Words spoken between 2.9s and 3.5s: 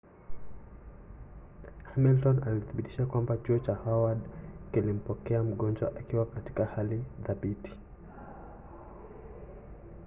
kwamba